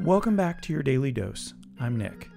Welcome 0.00 0.34
back 0.34 0.60
to 0.62 0.72
your 0.72 0.82
daily 0.82 1.12
dose. 1.12 1.54
I'm 1.78 1.96
Nick. 1.96 2.28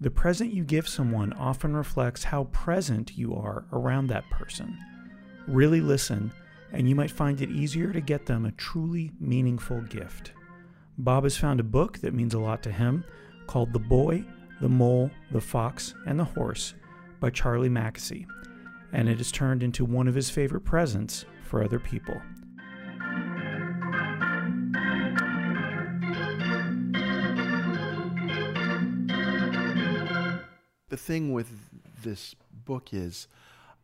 The 0.00 0.10
present 0.10 0.52
you 0.52 0.64
give 0.64 0.88
someone 0.88 1.32
often 1.34 1.76
reflects 1.76 2.24
how 2.24 2.44
present 2.44 3.16
you 3.16 3.36
are 3.36 3.64
around 3.72 4.08
that 4.08 4.28
person. 4.28 4.76
Really 5.46 5.80
listen, 5.80 6.32
and 6.72 6.88
you 6.88 6.96
might 6.96 7.12
find 7.12 7.40
it 7.40 7.50
easier 7.50 7.92
to 7.92 8.00
get 8.00 8.26
them 8.26 8.44
a 8.44 8.50
truly 8.52 9.12
meaningful 9.20 9.82
gift. 9.82 10.32
Bob 10.98 11.22
has 11.22 11.36
found 11.36 11.60
a 11.60 11.64
book 11.64 11.98
that 11.98 12.12
means 12.12 12.34
a 12.34 12.40
lot 12.40 12.60
to 12.64 12.72
him 12.72 13.04
called 13.46 13.72
The 13.72 13.78
Boy, 13.78 14.24
the 14.60 14.68
Mole, 14.68 15.12
the 15.30 15.40
Fox, 15.40 15.94
and 16.06 16.18
the 16.18 16.24
Horse 16.24 16.74
by 17.20 17.30
Charlie 17.30 17.70
Mackesy, 17.70 18.26
and 18.92 19.08
it 19.08 19.18
has 19.18 19.30
turned 19.30 19.62
into 19.62 19.84
one 19.84 20.08
of 20.08 20.16
his 20.16 20.28
favorite 20.28 20.64
presents 20.64 21.24
for 21.44 21.62
other 21.62 21.78
people. 21.78 22.20
The 30.94 30.98
thing 30.98 31.32
with 31.32 31.48
this 32.04 32.36
book 32.64 32.94
is 32.94 33.26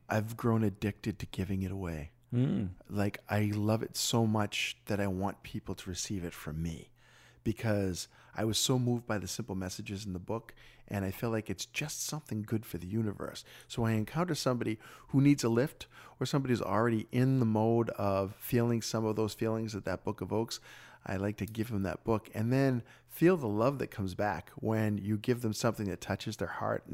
I've 0.08 0.36
grown 0.36 0.62
addicted 0.62 1.18
to 1.18 1.26
giving 1.26 1.62
it 1.62 1.72
away. 1.72 2.12
Mm. 2.32 2.68
Like 2.88 3.18
I 3.28 3.50
love 3.52 3.82
it 3.82 3.96
so 3.96 4.28
much 4.28 4.76
that 4.86 5.00
I 5.00 5.08
want 5.08 5.42
people 5.42 5.74
to 5.74 5.90
receive 5.90 6.22
it 6.22 6.32
from 6.32 6.62
me 6.62 6.90
because 7.44 8.08
I 8.36 8.44
was 8.44 8.58
so 8.58 8.78
moved 8.78 9.06
by 9.06 9.18
the 9.18 9.28
simple 9.28 9.54
messages 9.54 10.06
in 10.06 10.12
the 10.12 10.18
book 10.18 10.54
and 10.88 11.04
I 11.04 11.10
feel 11.10 11.30
like 11.30 11.48
it's 11.48 11.66
just 11.66 12.04
something 12.04 12.42
good 12.42 12.66
for 12.66 12.78
the 12.78 12.86
universe. 12.86 13.44
So 13.68 13.84
I 13.84 13.92
encounter 13.92 14.34
somebody 14.34 14.78
who 15.08 15.20
needs 15.20 15.44
a 15.44 15.48
lift 15.48 15.86
or 16.18 16.26
somebody 16.26 16.52
who's 16.52 16.62
already 16.62 17.06
in 17.12 17.38
the 17.38 17.46
mode 17.46 17.90
of 17.90 18.34
feeling 18.38 18.82
some 18.82 19.04
of 19.04 19.16
those 19.16 19.34
feelings 19.34 19.72
that 19.72 19.84
that 19.84 20.04
book 20.04 20.20
evokes, 20.20 20.58
I 21.06 21.16
like 21.16 21.36
to 21.38 21.46
give 21.46 21.70
them 21.70 21.84
that 21.84 22.04
book 22.04 22.28
and 22.34 22.52
then 22.52 22.82
feel 23.08 23.36
the 23.36 23.46
love 23.46 23.78
that 23.78 23.90
comes 23.90 24.14
back 24.14 24.50
when 24.56 24.98
you 24.98 25.16
give 25.16 25.42
them 25.42 25.52
something 25.52 25.86
that 25.88 26.00
touches 26.00 26.36
their 26.36 26.48
heart 26.48 26.84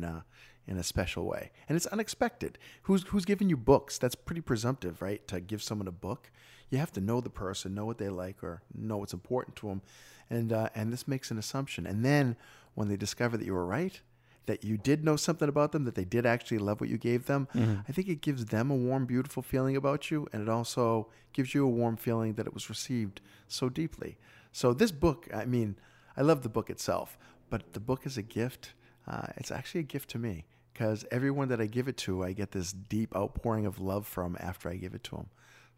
in 0.67 0.77
a 0.77 0.83
special 0.83 1.25
way. 1.25 1.50
And 1.69 1.77
it's 1.77 1.86
unexpected. 1.86 2.59
Who's, 2.83 3.05
who's 3.05 3.25
giving 3.25 3.48
you 3.48 3.56
books? 3.56 3.98
That's 3.98 4.14
pretty 4.14 4.41
presumptive, 4.41 5.00
right? 5.00 5.27
To 5.28 5.41
give 5.41 5.62
someone 5.62 5.89
a 5.89 5.92
book. 5.92 6.31
You 6.70 6.78
have 6.78 6.92
to 6.92 7.00
know 7.00 7.20
the 7.20 7.31
person, 7.31 7.75
know 7.75 7.84
what 7.84 7.98
they 7.98 8.09
like, 8.09 8.42
or 8.42 8.62
know 8.75 8.97
what's 8.97 9.12
important 9.12 9.56
to 9.56 9.69
them. 9.69 9.83
And, 10.28 10.53
uh, 10.53 10.70
and 10.75 10.92
this 10.92 11.06
makes 11.06 11.31
an 11.31 11.39
assumption. 11.39 11.87
And 11.87 12.05
then 12.05 12.37
when 12.75 12.89
they 12.89 12.97
discover 12.97 13.37
that 13.37 13.47
you 13.47 13.55
were 13.55 13.64
right, 13.67 14.00
that 14.47 14.64
you 14.64 14.77
did 14.77 15.05
know 15.05 15.17
something 15.17 15.48
about 15.48 15.72
them, 15.72 15.84
that 15.84 15.94
they 15.94 16.05
did 16.05 16.27
actually 16.27 16.59
love 16.59 16.81
what 16.81 16.91
you 16.91 16.98
gave 16.98 17.27
them, 17.27 17.48
I 17.89 17.92
think 17.92 18.09
it 18.09 18.20
gives 18.20 18.47
them 18.47 18.70
a 18.70 18.77
warm, 18.77 19.06
beautiful 19.06 19.42
feeling 19.42 19.77
about 19.77 20.11
you. 20.11 20.27
And 20.33 20.42
it 20.42 20.48
also 20.48 21.09
gives 21.33 21.55
you 21.55 21.64
a 21.64 21.69
warm 21.69 21.97
feeling 21.97 22.34
that 22.34 22.47
it 22.47 22.55
was 22.55 22.69
received 22.69 23.20
so 23.48 23.69
deeply. 23.69 24.19
So, 24.53 24.72
this 24.72 24.91
book, 24.91 25.28
I 25.34 25.44
mean, 25.44 25.77
I 26.17 26.22
love 26.22 26.42
the 26.42 26.48
book 26.48 26.70
itself, 26.70 27.19
but 27.50 27.72
the 27.72 27.81
book 27.81 28.06
is 28.06 28.17
a 28.17 28.22
gift. 28.22 28.72
Uh, 29.06 29.27
it's 29.37 29.50
actually 29.50 29.81
a 29.81 29.84
gift 29.84 30.11
to 30.11 30.19
me 30.19 30.47
because 30.77 31.07
everyone 31.11 31.49
that 31.49 31.61
I 31.61 31.67
give 31.67 31.89
it 31.89 31.97
to, 31.99 32.23
I 32.23 32.33
get 32.33 32.51
this 32.53 32.71
deep 32.73 33.17
outpouring 33.17 33.65
of 33.65 33.81
love 33.81 34.07
from 34.07 34.37
after 34.39 34.69
I 34.69 34.75
give 34.77 34.93
it 34.95 35.03
to 35.05 35.17
them. 35.17 35.27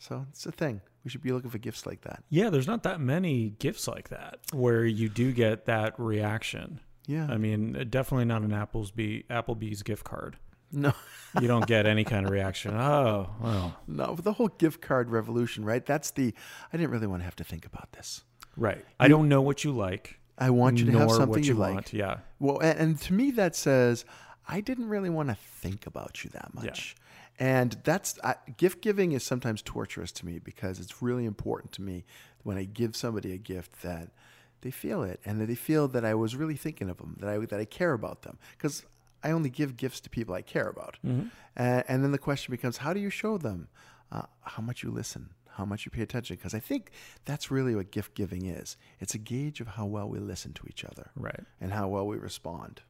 So, 0.01 0.27
it's 0.31 0.45
a 0.47 0.51
thing. 0.53 0.81
We 1.05 1.11
should 1.11 1.23
be 1.23 1.31
looking 1.33 1.51
for 1.51 1.59
gifts 1.59 1.87
like 1.87 2.01
that. 2.03 2.25
Yeah, 2.31 2.51
there's 2.51 2.67
not 2.67 2.83
that 2.83 3.01
many 3.01 3.51
gifts 3.51 3.87
like 3.87 4.09
that 4.09 4.39
where 4.53 4.85
you 4.85 5.09
do 5.09 5.33
get 5.33 5.67
that 5.67 5.95
reaction. 5.99 6.81
Yeah. 7.07 7.27
I 7.31 7.37
mean, 7.37 7.87
definitely 7.91 8.25
not 8.27 8.43
an 8.43 8.51
Applebee's 8.51 9.23
Applebee's 9.29 9.83
gift 9.83 10.05
card. 10.05 10.37
No. 10.71 10.93
You 11.41 11.47
don't 11.49 11.67
get 11.67 11.87
any 11.87 12.05
kind 12.12 12.27
of 12.27 12.33
reaction. 12.33 12.75
Oh, 12.75 13.31
well, 13.41 13.77
No, 13.87 14.15
the 14.17 14.33
whole 14.33 14.49
gift 14.49 14.81
card 14.83 15.11
revolution, 15.11 15.65
right? 15.65 15.85
That's 15.87 16.11
the. 16.11 16.35
I 16.73 16.77
didn't 16.77 16.91
really 16.91 17.07
want 17.07 17.21
to 17.21 17.25
have 17.25 17.37
to 17.37 17.45
think 17.45 17.65
about 17.67 17.93
this. 17.93 18.23
right. 18.57 18.85
I 19.01 19.07
don't 19.09 19.29
know 19.29 19.43
what 19.43 19.62
you 19.65 19.73
like. 19.73 20.19
I 20.41 20.51
want 20.51 20.79
you 20.79 20.85
to 20.93 20.99
have 20.99 21.11
something 21.11 21.43
you, 21.43 21.55
you 21.55 21.59
like. 21.59 21.75
want. 21.75 21.93
Yeah. 21.93 22.19
Well, 22.39 22.59
and, 22.61 22.79
and 22.79 23.01
to 23.01 23.12
me, 23.12 23.33
that 23.33 23.57
says 23.57 24.05
I 24.49 24.61
didn't 24.61 24.89
really 24.89 25.11
want 25.11 25.28
to 25.28 25.34
think 25.37 25.87
about 25.87 26.25
you 26.25 26.31
that 26.31 26.55
much. 26.55 26.97
And 27.39 27.77
that's 27.84 28.19
I, 28.25 28.34
gift 28.56 28.81
giving 28.81 29.12
is 29.12 29.22
sometimes 29.22 29.62
torturous 29.62 30.11
to 30.12 30.27
me 30.27 30.39
because 30.41 30.81
it's 30.81 31.03
really 31.03 31.25
important 31.25 31.72
to 31.72 31.83
me 31.83 32.05
when 32.43 32.56
I 32.56 32.65
give 32.65 32.97
somebody 32.97 33.33
a 33.33 33.37
gift 33.39 33.83
that 33.83 34.09
they 34.62 34.71
feel 34.72 35.05
it 35.05 35.21
and 35.25 35.41
that 35.41 35.47
they 35.47 35.55
feel 35.55 35.87
that 35.89 36.05
I 36.05 36.15
was 36.15 36.34
really 36.34 36.56
thinking 36.56 36.89
of 36.91 36.97
them, 36.97 37.17
that 37.21 37.28
I 37.28 37.39
that 37.39 37.61
I 37.61 37.65
care 37.65 37.93
about 37.93 38.22
them. 38.22 38.39
Because 38.56 38.84
I 39.22 39.31
only 39.31 39.50
give 39.50 39.77
gifts 39.77 40.00
to 40.00 40.11
people 40.11 40.34
I 40.34 40.43
care 40.43 40.69
about. 40.69 40.97
Mm-hmm. 41.06 41.28
And, 41.56 41.84
and 41.89 42.05
then 42.05 42.12
the 42.12 42.19
question 42.19 42.51
becomes, 42.53 42.78
how 42.78 42.93
do 42.93 43.01
you 43.01 43.11
show 43.11 43.39
them 43.39 43.69
uh, 44.11 44.22
how 44.43 44.62
much 44.62 44.83
you 44.83 44.91
listen, 44.91 45.31
how 45.51 45.65
much 45.65 45.84
you 45.84 45.91
pay 45.91 46.03
attention? 46.03 46.37
Because 46.37 46.55
I 46.55 46.61
think 46.61 46.91
that's 47.25 47.51
really 47.51 47.75
what 47.75 47.91
gift 47.91 48.15
giving 48.15 48.47
is. 48.47 48.77
It's 49.01 49.15
a 49.15 49.19
gauge 49.19 49.61
of 49.61 49.69
how 49.69 49.87
well 49.87 50.09
we 50.09 50.19
listen 50.19 50.53
to 50.55 50.67
each 50.69 50.84
other 50.84 51.11
Right. 51.15 51.41
and 51.61 51.72
how 51.72 51.89
well 51.89 52.06
we 52.06 52.17
respond. 52.17 52.83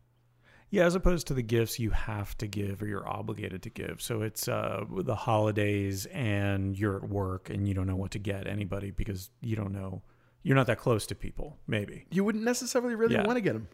Yeah, 0.71 0.85
as 0.85 0.95
opposed 0.95 1.27
to 1.29 1.35
the 1.35 1.43
gifts 1.43 1.79
you 1.79 1.91
have 1.91 2.37
to 2.39 2.47
give 2.47 2.83
or 2.83 2.87
you're 2.87 3.09
obligated 3.09 3.63
to 3.63 3.71
give. 3.71 4.03
So 4.03 4.21
it's 4.23 4.49
uh, 4.49 4.85
the 4.91 5.15
holidays 5.15 6.05
and 6.07 6.79
you're 6.79 6.97
at 6.97 7.09
work 7.09 7.49
and 7.49 7.67
you 7.67 7.73
don't 7.75 7.87
know 7.87 7.97
what 7.97 8.11
to 8.13 8.19
get 8.19 8.47
anybody 8.47 8.91
because 8.91 9.31
you 9.41 9.57
don't 9.57 9.73
know, 9.73 10.03
you're 10.43 10.57
not 10.57 10.67
that 10.67 10.79
close 10.79 11.07
to 11.07 11.15
people, 11.15 11.57
maybe. 11.67 12.05
You 12.11 12.23
wouldn't 12.23 12.45
necessarily 12.45 12.95
really 12.95 13.15
Yeah. 13.15 13.27
want 13.27 13.37
to 13.39 13.41
get 13.41 13.55
them 13.55 13.69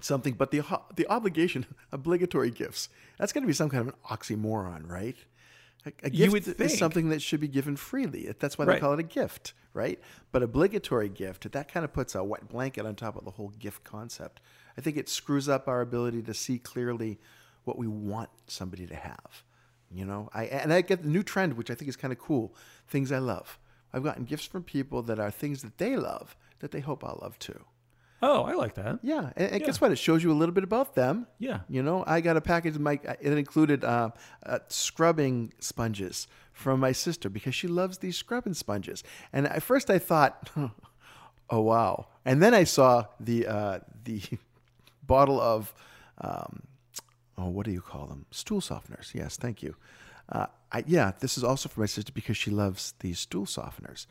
something, 0.00 0.32
but 0.34 0.50
the 0.50 0.62
the 0.96 1.06
obligation, 1.08 1.66
obligatory 1.92 2.50
gifts, 2.52 2.88
that's 3.18 3.32
going 3.32 3.42
to 3.42 3.46
be 3.48 3.52
some 3.52 3.68
kind 3.68 3.82
of 3.82 3.88
an 3.88 3.94
oxymoron, 4.10 4.88
right? 4.88 5.16
A, 5.86 5.92
a 6.04 6.10
gift 6.10 6.48
is 6.60 6.78
something 6.78 7.10
that 7.10 7.20
should 7.22 7.40
be 7.40 7.48
given 7.48 7.76
freely. 7.76 8.32
That's 8.38 8.56
why 8.58 8.64
they 8.64 8.72
Right. 8.72 8.80
call 8.80 8.94
it 8.94 8.98
a 8.98 9.04
gift, 9.04 9.52
right? 9.74 10.00
But 10.32 10.42
obligatory 10.42 11.08
gift, 11.08 11.50
that 11.52 11.70
kind 11.72 11.84
of 11.84 11.92
puts 11.92 12.14
a 12.14 12.24
wet 12.24 12.48
blanket 12.48 12.84
on 12.86 12.96
top 12.96 13.14
of 13.16 13.24
the 13.24 13.30
whole 13.32 13.50
gift 13.50 13.84
concept. 13.84 14.40
I 14.78 14.80
think 14.80 14.96
it 14.96 15.08
screws 15.08 15.48
up 15.48 15.66
our 15.66 15.80
ability 15.80 16.22
to 16.22 16.32
see 16.32 16.58
clearly 16.58 17.18
what 17.64 17.76
we 17.76 17.88
want 17.88 18.30
somebody 18.46 18.86
to 18.86 18.94
have. 18.94 19.42
You 19.90 20.04
know, 20.04 20.28
I 20.32 20.44
and 20.44 20.72
I 20.72 20.82
get 20.82 21.02
the 21.02 21.08
new 21.08 21.22
trend, 21.22 21.54
which 21.54 21.70
I 21.70 21.74
think 21.74 21.88
is 21.88 21.96
kind 21.96 22.12
of 22.12 22.18
cool. 22.18 22.54
Things 22.86 23.10
I 23.10 23.18
love. 23.18 23.58
I've 23.92 24.04
gotten 24.04 24.24
gifts 24.24 24.44
from 24.44 24.62
people 24.62 25.02
that 25.02 25.18
are 25.18 25.30
things 25.30 25.62
that 25.62 25.78
they 25.78 25.96
love 25.96 26.36
that 26.60 26.70
they 26.70 26.80
hope 26.80 27.04
I'll 27.04 27.18
love 27.20 27.38
too. 27.38 27.64
Oh, 28.20 28.42
I 28.42 28.54
like 28.54 28.74
that. 28.74 28.98
Yeah, 29.02 29.30
and, 29.36 29.52
and 29.52 29.64
guess 29.64 29.80
what? 29.80 29.92
It 29.92 29.98
shows 29.98 30.22
you 30.22 30.32
a 30.32 30.34
little 30.34 30.54
bit 30.54 30.64
about 30.64 30.94
them. 30.94 31.26
Yeah. 31.38 31.60
You 31.68 31.82
know, 31.82 32.04
I 32.06 32.20
got 32.20 32.36
a 32.36 32.40
package. 32.40 32.74
of 32.74 32.80
My 32.80 33.00
it 33.20 33.32
included 33.32 33.84
uh, 33.84 34.10
uh, 34.44 34.58
scrubbing 34.68 35.52
sponges 35.60 36.26
from 36.52 36.80
my 36.80 36.92
sister 36.92 37.28
because 37.28 37.54
she 37.54 37.68
loves 37.68 37.98
these 37.98 38.16
scrubbing 38.16 38.54
sponges. 38.54 39.04
And 39.32 39.46
at 39.46 39.62
first 39.62 39.88
I 39.88 39.98
thought, 39.98 40.50
oh 41.50 41.60
wow, 41.60 42.08
and 42.24 42.42
then 42.42 42.54
I 42.54 42.64
saw 42.64 43.06
the 43.20 43.46
uh, 43.46 43.78
the 44.04 44.20
bottle 45.08 45.40
of 45.40 45.74
um, 46.18 46.62
oh 47.36 47.48
what 47.48 47.66
do 47.66 47.72
you 47.72 47.80
call 47.80 48.06
them? 48.06 48.26
Stool 48.30 48.60
softeners. 48.60 49.12
Yes, 49.14 49.36
thank 49.36 49.62
you. 49.62 49.74
Uh, 50.30 50.46
I, 50.70 50.84
yeah, 50.86 51.12
this 51.18 51.36
is 51.36 51.42
also 51.42 51.68
for 51.68 51.80
my 51.80 51.86
sister 51.86 52.12
because 52.12 52.36
she 52.36 52.50
loves 52.50 52.94
these 53.00 53.18
stool 53.18 53.46
softeners. 53.46 54.06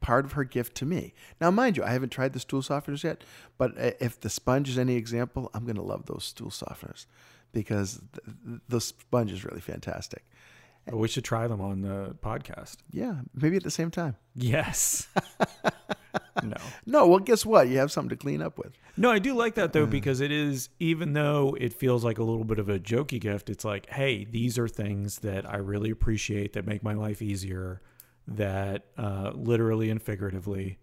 Part 0.00 0.24
of 0.24 0.32
her 0.32 0.44
gift 0.44 0.76
to 0.76 0.86
me. 0.86 1.14
Now, 1.40 1.50
mind 1.50 1.76
you, 1.76 1.84
I 1.84 1.90
haven't 1.90 2.10
tried 2.10 2.32
the 2.34 2.40
stool 2.40 2.60
softeners 2.60 3.04
yet, 3.04 3.24
but 3.56 3.72
if 4.00 4.20
the 4.20 4.28
sponge 4.28 4.68
is 4.68 4.76
any 4.78 4.96
example, 4.96 5.50
I'm 5.54 5.64
going 5.64 5.76
to 5.76 5.82
love 5.82 6.06
those 6.06 6.24
stool 6.24 6.50
softeners 6.50 7.06
because 7.52 8.00
th- 8.12 8.36
th- 8.46 8.60
the 8.68 8.80
sponge 8.80 9.32
is 9.32 9.44
really 9.44 9.60
fantastic. 9.60 10.24
But 10.86 10.96
we 10.96 11.06
should 11.06 11.24
try 11.24 11.46
them 11.46 11.60
on 11.60 11.82
the 11.82 12.16
podcast. 12.22 12.78
Yeah, 12.90 13.20
maybe 13.32 13.56
at 13.56 13.62
the 13.62 13.70
same 13.70 13.90
time. 13.92 14.16
Yes. 14.34 15.06
no. 16.42 16.56
No, 16.86 17.06
well, 17.06 17.18
guess 17.18 17.46
what? 17.46 17.68
You 17.68 17.78
have 17.78 17.92
something 17.92 18.10
to 18.10 18.16
clean 18.16 18.42
up 18.42 18.58
with. 18.58 18.72
No, 18.96 19.10
I 19.10 19.18
do 19.18 19.34
like 19.34 19.54
that 19.54 19.72
though 19.72 19.86
because 19.86 20.20
it 20.20 20.30
is 20.30 20.68
even 20.78 21.12
though 21.14 21.56
it 21.58 21.72
feels 21.72 22.04
like 22.04 22.18
a 22.18 22.22
little 22.22 22.44
bit 22.44 22.58
of 22.58 22.68
a 22.68 22.78
jokey 22.78 23.20
gift, 23.20 23.48
it's 23.48 23.64
like, 23.64 23.88
hey, 23.88 24.24
these 24.24 24.58
are 24.58 24.68
things 24.68 25.20
that 25.20 25.48
I 25.48 25.56
really 25.56 25.90
appreciate 25.90 26.52
that 26.52 26.66
make 26.66 26.82
my 26.82 26.94
life 26.94 27.22
easier, 27.22 27.80
that 28.28 28.86
uh, 28.98 29.32
literally 29.34 29.90
and 29.90 30.00
figuratively 30.02 30.78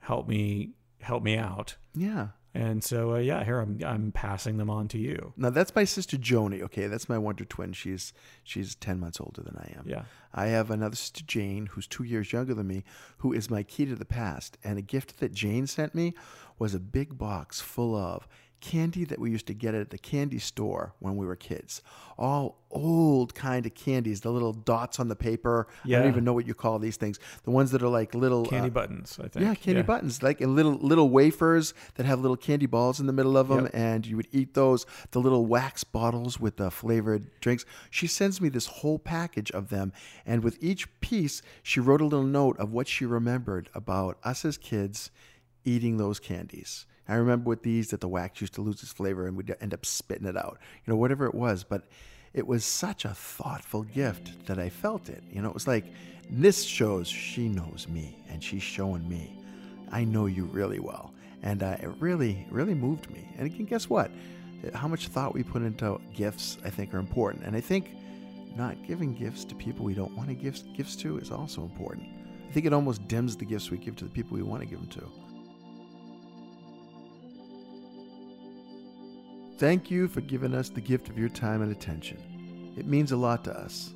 help 0.00 0.28
me 0.28 0.70
help 1.00 1.22
me 1.22 1.36
out. 1.36 1.76
Yeah. 1.94 2.28
And 2.54 2.84
so 2.84 3.14
uh, 3.14 3.18
yeah, 3.18 3.44
here 3.44 3.60
I'm 3.60 3.78
I'm 3.84 4.12
passing 4.12 4.58
them 4.58 4.68
on 4.68 4.86
to 4.88 4.98
you. 4.98 5.32
Now 5.36 5.50
that's 5.50 5.74
my 5.74 5.84
sister 5.84 6.18
Joni. 6.18 6.60
Okay, 6.62 6.86
that's 6.86 7.08
my 7.08 7.16
wonder 7.16 7.44
twin. 7.44 7.72
She's 7.72 8.12
she's 8.44 8.74
ten 8.74 9.00
months 9.00 9.20
older 9.20 9.42
than 9.42 9.56
I 9.56 9.74
am. 9.78 9.88
Yeah. 9.88 10.02
I 10.34 10.46
have 10.46 10.70
another 10.70 10.96
sister 10.96 11.24
Jane 11.26 11.66
who's 11.66 11.86
two 11.86 12.04
years 12.04 12.32
younger 12.32 12.54
than 12.54 12.66
me, 12.66 12.84
who 13.18 13.32
is 13.32 13.50
my 13.50 13.62
key 13.62 13.86
to 13.86 13.94
the 13.94 14.04
past. 14.04 14.58
And 14.62 14.78
a 14.78 14.82
gift 14.82 15.20
that 15.20 15.32
Jane 15.32 15.66
sent 15.66 15.94
me 15.94 16.14
was 16.58 16.74
a 16.74 16.80
big 16.80 17.16
box 17.16 17.60
full 17.60 17.96
of 17.96 18.28
candy 18.62 19.04
that 19.04 19.18
we 19.18 19.30
used 19.30 19.46
to 19.48 19.54
get 19.54 19.74
at 19.74 19.90
the 19.90 19.98
candy 19.98 20.38
store 20.38 20.94
when 21.00 21.16
we 21.16 21.26
were 21.26 21.36
kids. 21.36 21.82
All 22.16 22.62
old 22.70 23.34
kind 23.34 23.66
of 23.66 23.74
candies, 23.74 24.20
the 24.22 24.30
little 24.30 24.52
dots 24.54 24.98
on 25.00 25.08
the 25.08 25.16
paper. 25.16 25.66
I 25.84 25.88
don't 25.90 26.08
even 26.08 26.24
know 26.24 26.32
what 26.32 26.46
you 26.46 26.54
call 26.54 26.78
these 26.78 26.96
things. 26.96 27.18
The 27.42 27.50
ones 27.50 27.70
that 27.72 27.82
are 27.82 27.88
like 27.88 28.14
little 28.14 28.46
Candy 28.46 28.68
uh, 28.68 28.70
buttons, 28.70 29.18
I 29.22 29.28
think. 29.28 29.44
yeah, 29.44 29.54
candy 29.54 29.82
buttons, 29.82 30.22
like 30.22 30.40
and 30.40 30.54
little 30.56 30.72
little 30.74 31.10
wafers 31.10 31.74
that 31.96 32.06
have 32.06 32.20
little 32.20 32.36
candy 32.36 32.66
balls 32.66 33.00
in 33.00 33.06
the 33.06 33.12
middle 33.12 33.36
of 33.36 33.48
them, 33.48 33.64
Yep. 33.64 33.70
and 33.74 34.06
you 34.06 34.16
would 34.16 34.28
eat 34.32 34.54
those. 34.54 34.86
The 35.10 35.20
little 35.20 35.44
wax 35.44 35.84
bottles 35.84 36.38
with 36.40 36.56
the 36.56 36.70
flavored 36.70 37.28
drinks. 37.40 37.64
She 37.90 38.06
sends 38.06 38.40
me 38.40 38.48
this 38.48 38.66
whole 38.66 38.98
package 38.98 39.50
of 39.50 39.68
them, 39.68 39.92
and 40.24 40.42
with 40.44 40.56
each 40.62 40.88
piece, 41.00 41.42
she 41.62 41.80
wrote 41.80 42.00
a 42.00 42.04
little 42.06 42.24
note 42.26 42.56
of 42.58 42.72
what 42.72 42.86
she 42.88 43.04
remembered 43.04 43.68
about 43.74 44.18
us 44.24 44.44
as 44.44 44.56
kids 44.56 45.10
eating 45.64 45.96
those 45.96 46.18
candies. 46.20 46.86
I 47.08 47.14
remember 47.14 47.48
with 47.48 47.62
these 47.62 47.90
that 47.90 48.00
the 48.00 48.08
wax 48.08 48.40
used 48.40 48.54
to 48.54 48.62
lose 48.62 48.82
its 48.82 48.92
flavor 48.92 49.26
and 49.26 49.36
we'd 49.36 49.54
end 49.60 49.74
up 49.74 49.84
spitting 49.84 50.26
it 50.26 50.36
out, 50.36 50.58
you 50.84 50.92
know, 50.92 50.96
whatever 50.96 51.26
it 51.26 51.34
was. 51.34 51.64
But 51.64 51.82
it 52.32 52.46
was 52.46 52.64
such 52.64 53.04
a 53.04 53.10
thoughtful 53.10 53.82
gift 53.82 54.46
that 54.46 54.58
I 54.58 54.68
felt 54.68 55.08
it. 55.08 55.22
You 55.30 55.42
know, 55.42 55.48
it 55.48 55.54
was 55.54 55.66
like, 55.66 55.84
this 56.30 56.62
shows 56.64 57.08
she 57.08 57.48
knows 57.48 57.86
me 57.88 58.16
and 58.30 58.42
she's 58.42 58.62
showing 58.62 59.06
me, 59.08 59.36
I 59.90 60.04
know 60.04 60.26
you 60.26 60.44
really 60.46 60.78
well. 60.78 61.12
And 61.42 61.62
uh, 61.62 61.76
it 61.80 61.90
really, 61.98 62.46
really 62.50 62.74
moved 62.74 63.10
me. 63.10 63.28
And 63.36 63.46
again, 63.46 63.66
guess 63.66 63.90
what? 63.90 64.10
How 64.74 64.86
much 64.86 65.08
thought 65.08 65.34
we 65.34 65.42
put 65.42 65.62
into 65.62 66.00
gifts, 66.14 66.56
I 66.64 66.70
think, 66.70 66.94
are 66.94 66.98
important. 66.98 67.44
And 67.44 67.56
I 67.56 67.60
think 67.60 67.96
not 68.56 68.76
giving 68.86 69.12
gifts 69.12 69.44
to 69.46 69.54
people 69.54 69.84
we 69.84 69.94
don't 69.94 70.16
want 70.16 70.28
to 70.28 70.34
give 70.34 70.62
gifts 70.74 70.94
to 70.96 71.18
is 71.18 71.30
also 71.30 71.62
important. 71.62 72.06
I 72.48 72.52
think 72.52 72.66
it 72.66 72.72
almost 72.72 73.08
dims 73.08 73.36
the 73.36 73.44
gifts 73.44 73.70
we 73.70 73.78
give 73.78 73.96
to 73.96 74.04
the 74.04 74.10
people 74.10 74.36
we 74.36 74.42
want 74.42 74.60
to 74.60 74.66
give 74.66 74.78
them 74.78 74.88
to. 74.90 75.31
Thank 79.62 79.92
you 79.92 80.08
for 80.08 80.22
giving 80.22 80.54
us 80.54 80.70
the 80.70 80.80
gift 80.80 81.08
of 81.08 81.16
your 81.16 81.28
time 81.28 81.62
and 81.62 81.70
attention. 81.70 82.74
It 82.76 82.88
means 82.88 83.12
a 83.12 83.16
lot 83.16 83.44
to 83.44 83.56
us. 83.56 83.94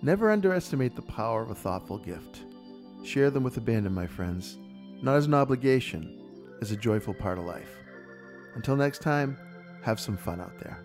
Never 0.00 0.30
underestimate 0.30 0.96
the 0.96 1.02
power 1.02 1.42
of 1.42 1.50
a 1.50 1.54
thoughtful 1.54 1.98
gift. 1.98 2.40
Share 3.04 3.28
them 3.28 3.42
with 3.42 3.58
abandon, 3.58 3.92
my 3.92 4.06
friends, 4.06 4.56
not 5.02 5.16
as 5.16 5.26
an 5.26 5.34
obligation, 5.34 6.24
as 6.62 6.70
a 6.70 6.76
joyful 6.76 7.12
part 7.12 7.36
of 7.36 7.44
life. 7.44 7.68
Until 8.54 8.76
next 8.76 9.02
time, 9.02 9.36
have 9.82 10.00
some 10.00 10.16
fun 10.16 10.40
out 10.40 10.58
there. 10.58 10.82